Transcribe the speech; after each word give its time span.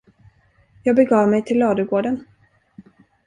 Jag 0.83 0.95
begav 0.95 1.29
mig 1.29 1.41
till 1.43 1.59
ladugården. 1.59 2.25